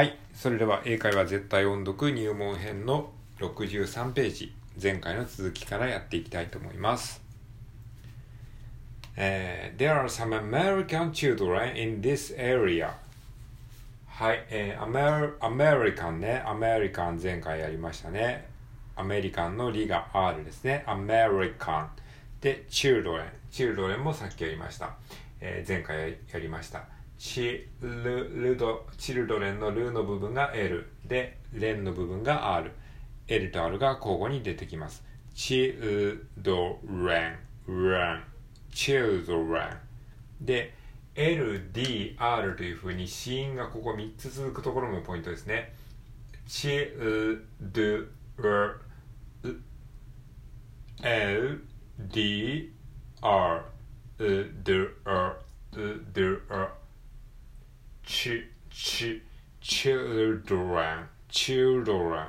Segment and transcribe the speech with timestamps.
[0.00, 0.16] はい。
[0.32, 7.20] それでは英会話絶対音読入門編の63ページ、前回の続きからやっていきたいと思います。
[9.14, 12.94] えー There are some American children in this area.
[14.06, 18.48] はい、えー、アメリアメリカンね、アメリカン前回やりましたね。
[18.96, 20.82] アメリカンのリが R ですね。
[20.86, 21.90] アメリカン。
[22.40, 23.26] で、children。
[23.52, 24.94] children もさっきやりました。
[25.42, 26.99] えー前回やりました。
[27.20, 32.72] チルルド、チルドレンのルの部分が L で、レンの部分が R。
[33.28, 35.04] L と R が交互に出てきます。
[35.34, 37.36] チルドレ
[37.68, 38.24] ン、レン、
[38.72, 39.78] チルドレン。
[40.40, 40.72] で、
[41.14, 45.74] L、D、R というふうに子音がここ3つ続くところもポイントですね。
[46.46, 48.06] チルドレ
[51.02, 51.66] L,
[51.98, 52.72] D,
[53.20, 53.62] R,
[54.18, 54.72] U, D,
[55.04, 56.79] R,
[58.22, 59.22] U, D, R, Ch,
[59.60, 59.86] Ch,
[60.42, 62.28] children, children.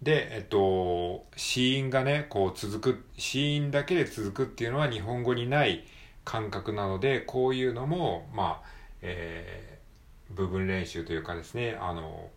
[0.00, 5.84] で、えっと、子音がね、こう続く、子音だけで続くっていうのは日本語にない
[6.24, 8.68] 感覚なので、こういうのも、まあ、
[9.02, 9.78] えー
[10.30, 12.28] 部分練習というかですね、あの、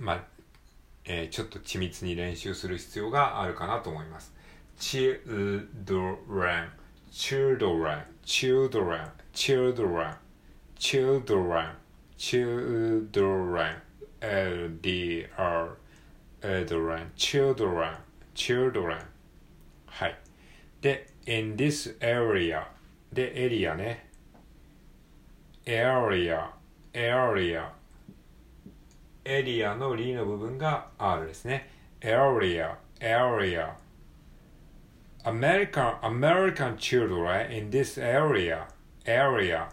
[0.00, 0.24] まあ、
[1.04, 4.34] えーちょっと緻密に練習する必要があるかなと思います。
[4.78, 5.68] children,
[7.12, 10.16] children, children, children,
[10.80, 11.76] children,
[12.16, 13.76] children,
[14.22, 15.76] LDR,
[16.42, 17.96] children, children,
[18.34, 18.98] children.
[19.86, 20.18] はい。
[20.80, 22.66] で、in this area
[23.12, 24.08] で、エリアね。
[25.66, 26.48] area,
[26.94, 27.68] area,
[29.22, 31.68] エリアのリの部分が R ですね。
[32.00, 33.74] area, area.
[35.24, 38.66] American, American children in this area,
[39.04, 39.68] area.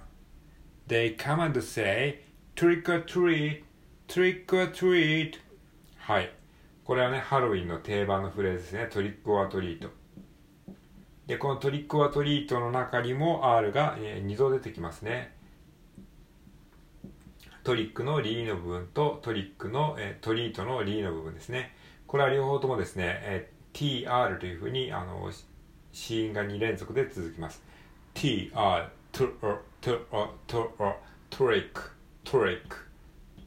[0.88, 2.22] They come and say,
[2.56, 3.64] trick or treat,
[4.08, 5.34] trick or treat.
[5.98, 6.32] はい。
[6.86, 8.88] これはね、ハロウィンの定番のフレーズですね。
[8.90, 9.90] トリックオアトリート。
[11.26, 15.36] で、この trick or treat の中にも R が、え2度出てきますね。
[17.66, 21.76] trick のリーの部分と trick の、えー treat のリーの部分ですね。
[22.08, 25.30] これは両方ともですね、えー TR というふうにあの
[25.92, 27.62] 子音が2連続で続きます。
[28.16, 29.58] TR、トゥ、
[29.88, 30.96] トゥア、トゥア、
[31.30, 32.76] trick、trick、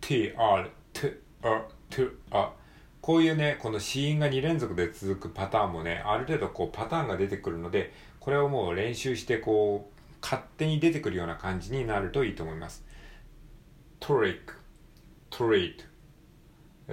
[0.00, 2.54] TR、トゥア、トア。
[3.02, 12.86] こういうね、この子音が2連続で続くパターンもね、ある程度こうパターンが出てくるので、これをもう練習してこう、勝手に出てくるような感じになるといいと思います。
[13.98, 14.54] トリック、
[15.28, 15.84] トリート、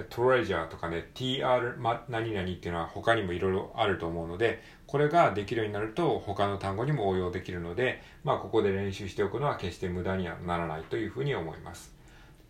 [0.04, 1.76] トレジャーとかね、tr
[2.08, 11.94] 何々っていうのは他にもいろいろあると思うので、これができるようになると他の単語にも応用できるので、まあここで練習しておくのは決して無駄にはならないというふうに思います。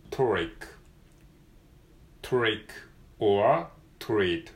[0.09, 0.67] トリック、
[2.21, 2.73] トリック、
[3.19, 3.67] or
[3.99, 4.47] treat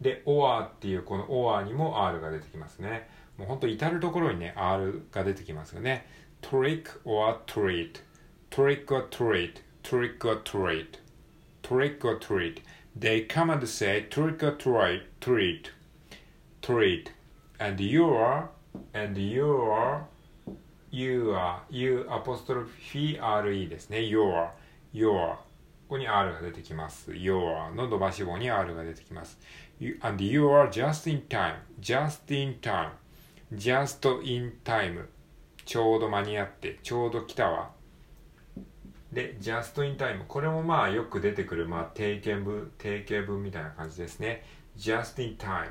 [0.00, 3.08] で、or っていうこの or にも r が出てきますね。
[3.36, 6.06] もうほんと至るところにね、r が出てきますよね。
[6.42, 8.00] trick or treat,
[8.50, 10.98] trick or treat, trick or treat.
[11.70, 12.62] Trick or treat.
[12.96, 15.70] They come and say trick or treat, treat,
[16.60, 17.12] treat.
[17.60, 18.48] And you are,
[18.92, 20.04] and you are,
[20.90, 24.00] you are, you apostrophe re ですね。
[24.02, 24.50] you are,
[24.92, 25.36] you are.
[25.36, 27.14] ここに R が出てきます。
[27.14, 29.38] you are の伸ばし棒に R が出てきます。
[29.78, 32.90] You, and you are just in time, just in time,
[33.52, 35.06] just in time.
[35.64, 37.70] ちょうど間に合って、ちょうど来たわ。
[39.12, 40.24] で、just in time。
[40.26, 44.44] これもまあよく出てくる、まあ定型文、定型文みたいな感じですね。
[44.76, 45.70] just in time。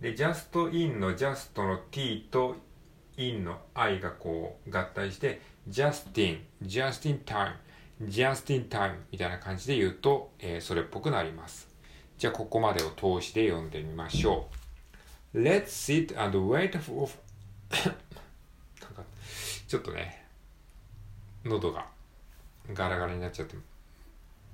[0.00, 2.56] で、just in の just の t と
[3.16, 7.54] in の i がこう合体して、just in, just in time,
[8.04, 11.68] just in time みたいな感じで言うと、えーそれっぽくなります。
[12.16, 14.48] じゃあここまでを通して読んでみましょ
[15.32, 15.38] う。
[15.42, 17.08] Let's sit and wait for
[19.70, 20.20] ちょっとね、
[21.44, 21.86] 喉が
[22.74, 23.54] ガラガラになっちゃって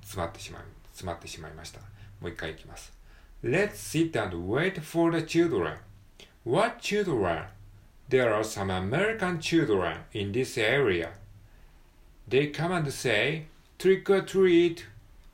[0.03, 1.81] 詰まってしまい、詰まってしまいました。
[2.21, 2.93] もう一回いきます。
[3.43, 5.79] Let's sit and wait for the children.
[6.45, 7.47] What children?
[8.11, 11.13] There are some American children in this area.
[12.29, 13.47] They come and say,
[13.79, 14.85] trick or treat,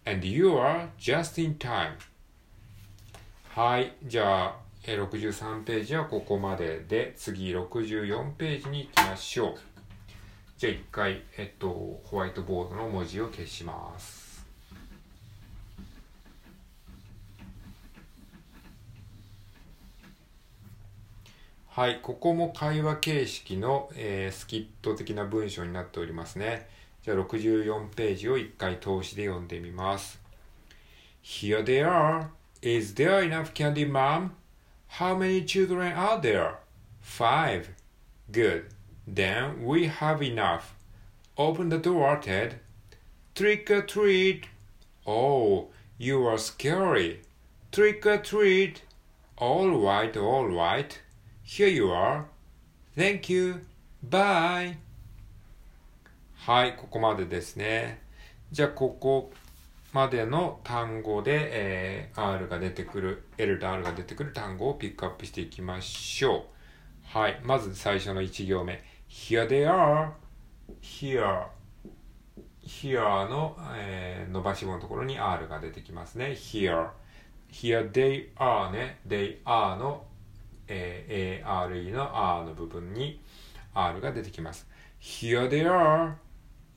[0.06, 1.94] and you are just in time.
[3.48, 3.96] はい。
[4.04, 9.71] じゃあ、63ページはここまでで、次64ページに行きましょう。
[10.62, 14.46] じゃあ一回、えっと、ホワイトボードの文字を消します。
[21.66, 26.68] はい、ここも会話形式の、えー、スキット的な文章になっておりますね。
[27.02, 30.20] じゃあ64ページを一回通しで読んでみます。
[31.24, 32.28] Here they are.
[32.60, 34.30] Is there enough candy, mom?
[34.90, 36.58] How many children are there?
[37.02, 37.70] Five.
[38.30, 38.71] Good.
[39.06, 40.75] Then we have enough.
[41.37, 42.60] Open the door, Ted.
[43.34, 44.46] Trick or treat.
[45.06, 45.69] Oh,
[45.99, 47.22] you are scary.
[47.72, 48.82] Trick or treat.
[49.38, 51.00] All right, all right.
[51.43, 52.26] Here you are.
[52.94, 53.62] Thank you.
[54.02, 54.76] Bye.
[56.34, 58.02] はい、ここまでですね。
[58.50, 59.32] じゃあ、ここ
[59.93, 66.43] までの単語で、えー、R が出てくる、L と R が出てくる単語をピックアップしていきましょう。
[67.05, 68.82] はい、まず最初の1行目。
[69.12, 70.12] Here they are.
[70.80, 71.44] Here.
[72.64, 76.30] Here の、えー、伸ばし棒のところに R が出てきますね。
[76.30, 76.88] Here.
[77.50, 79.00] Here they are ね。
[79.06, 80.06] They are の
[80.68, 83.20] えー、ARE の R の部分に
[83.74, 84.66] R が出てきます。
[85.00, 86.14] Here they are.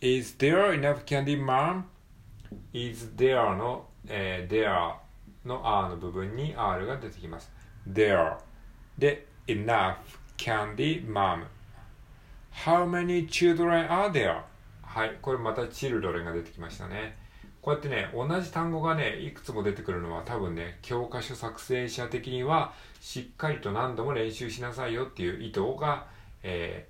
[0.02, 1.84] Is there enough candy, mom?
[2.74, 4.96] Is there の、えー、there
[5.46, 7.50] の R の部分に R が出てきます。
[7.88, 8.38] There
[8.98, 9.96] で enough
[10.38, 11.46] candy, mom.
[12.64, 14.42] How many children are there?
[14.82, 17.18] はい、これまた children が出てきましたね。
[17.62, 26.08] こうやってね、同じ単語がね、いくつも出てくるのは多分ね、教科書作成者的にはしっかりと何度も練習しなさいよっていう意図が、
[26.44, 26.88] え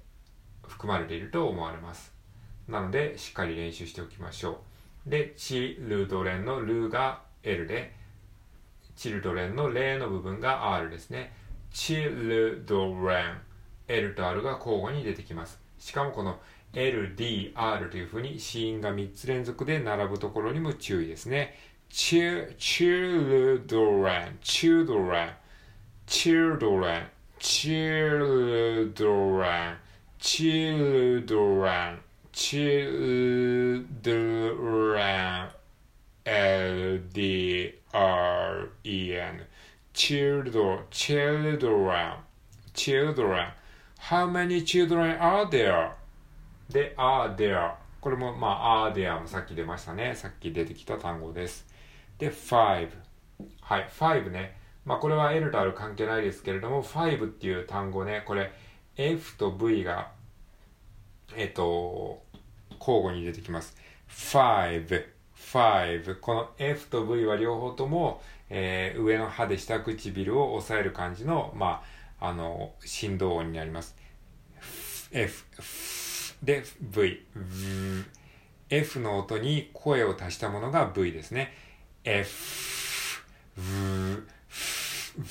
[0.64, 2.14] ー、含まれていると思われます。
[2.68, 4.62] なので、しっかり練習しておきましょ
[5.08, 5.10] う。
[5.10, 7.94] で、チルドレンのルーが L で、
[8.96, 11.34] チルドレンのレの部分が R ですね。
[11.72, 13.42] チルドレン、
[13.88, 15.60] L と R が交互に出てきます。
[15.78, 16.40] しかもこの
[16.74, 21.58] L、D、R というふうに子音が3つ連続で並ぶところにも注意ですね。
[21.90, 25.34] children, children, children,
[26.08, 27.06] children,
[27.40, 28.40] children,
[32.34, 33.16] children,
[36.26, 39.46] L, D, R, E, N,
[39.94, 42.18] children, children,
[42.74, 43.48] children.
[44.10, 45.90] How many children are there?
[46.69, 47.74] で、are there?
[48.00, 50.13] これも、まあ、are there もさっき出ましたね。
[50.16, 51.66] さっき出てきた単語です。
[52.19, 52.90] で、five。
[53.62, 54.57] はい、five ね。
[54.86, 58.52] まあ、これは L と R 関係ないですけれども、five っていう単語ね、これ、
[58.96, 60.12] F と V が、
[61.36, 62.22] えっ、と、
[62.80, 63.75] 交互に出てきます。
[64.07, 65.04] five,
[65.36, 66.19] five。
[66.19, 68.22] この F と V は両方とも、
[68.52, 71.94] えー、上の歯で下唇を押さえる感じの、まあ、
[72.27, 73.95] あの、振動音になります。
[75.12, 77.25] F, F で、V。
[78.69, 81.54] F の音に声を足したものが V ですね。
[82.04, 83.24] F、
[83.57, 83.63] V、
[85.18, 85.25] V。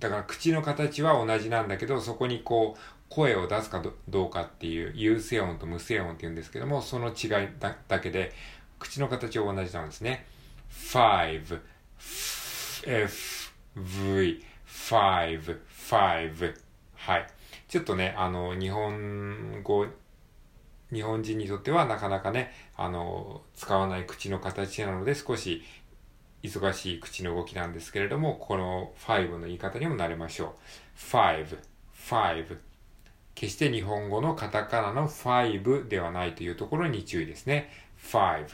[0.00, 8.32] だから口の形は同じなんだけど、そこにこう、声を出すかどうかっていう、有声音と無声音って言うんですけども、その違いだだけで、
[8.78, 10.26] 口の形は同じなんですね。
[10.70, 11.60] five,
[12.86, 16.54] f, v, five, five.
[16.94, 17.26] はい。
[17.68, 19.86] ちょっとね、あの、日本語
[20.92, 25.62] 日本人にとってはなかなかね、あの、使わない口の形なので少し
[26.42, 30.98] 忙しい口の動きなんですけれども、この5の言い方にも慣れましょう。
[31.12, 31.58] 5、
[32.08, 32.58] 5。
[33.34, 37.70] 決して日本語のカタカナの5ではないというところに注意ですね。
[38.10, 38.46] 5。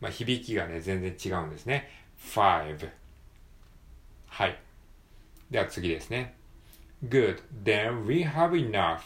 [0.00, 1.88] まあ、響きがね、全然違うんですね。
[2.34, 2.90] 5。
[4.28, 4.58] はい。
[5.50, 6.34] では次ですね。
[7.04, 7.42] Good.
[7.64, 9.00] Then we have enough.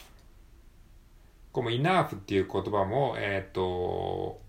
[1.52, 4.40] この enough っていう言葉も、えっ、ー、と、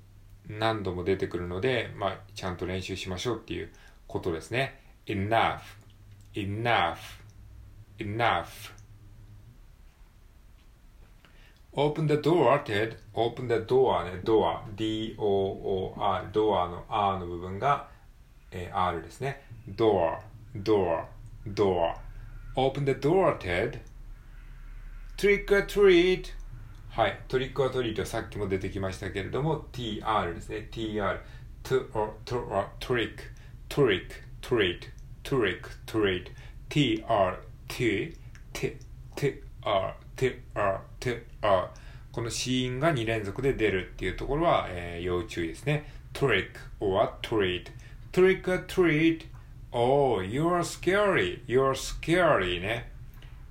[0.47, 3.69] 何度も出てくるので、まあ、ちゃんと練習しましょうっていう
[4.07, 4.79] ことですね。
[5.07, 5.59] enough,
[6.35, 6.97] enough,
[7.97, 8.71] enough.
[11.73, 12.97] open the door, Ted.
[13.13, 17.87] open the door ね、door, d-o-o-r, door の r の部分が、
[18.51, 19.41] えー、r ですね。
[19.75, 20.17] door,
[20.55, 21.05] door,
[21.47, 21.95] door.
[22.55, 23.79] Open the door, Ted.
[25.17, 26.33] trick or treat.
[26.89, 27.19] はい。
[27.27, 30.67] トリックアトリートさっきも出てきましたけれども、tr ですね。
[30.71, 31.19] tr。
[31.63, 33.31] to or, to or, trick,
[33.69, 34.89] trick, treat,
[35.23, 36.31] trick, treat,
[36.69, 38.15] tr, t,
[38.53, 38.77] t,
[39.15, 41.69] t, r, t, r, t, r
[42.11, 45.89] この子音が2連続で出るっていうところは、えー、要注意ですね。
[46.13, 46.49] trick
[46.81, 47.67] or treat,
[48.11, 49.25] trick or treat,
[49.71, 52.91] oh, you're scary, you're scary ね。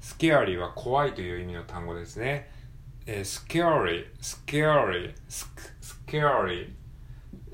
[0.01, 2.51] scary は怖いという意味の単語ですね。
[3.07, 5.15] えー、scary, scary,
[5.81, 6.71] scary,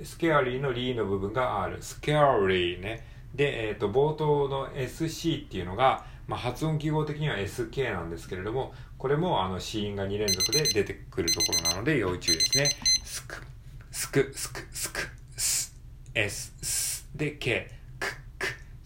[0.01, 1.79] scary のリーの部分がある。
[1.81, 3.07] scary ね。
[3.35, 12.71] で、えっ、ー、と、冒頭の SC っていうのが、まあ、発音記号的には SK なんですけれども、これもあの子音が2連続で出てくるところなので要注意ですね。
[13.05, 13.37] スク、
[13.91, 15.01] スク、スク、スク、
[15.37, 15.77] ス、
[16.15, 17.71] S、スで K、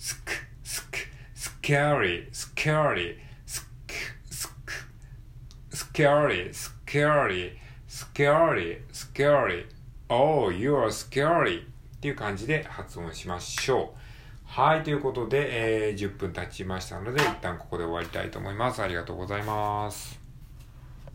[0.01, 0.33] スク、
[0.65, 0.99] スク、
[1.35, 3.95] スキャリー、スキャリー、スク、
[4.31, 4.73] スク、
[5.77, 7.53] スキャリー、スキャリー、
[7.87, 9.65] スキャリー、スキャリー、
[10.09, 11.65] Oh, you are scary!
[11.65, 11.65] っ
[12.01, 13.99] ていう感じで発音しましょう。
[14.47, 18.81] はい、ということで、えー、10分経ちましたので、一旦ここで終わりたいと思います。
[18.81, 20.20] ありがとうございます。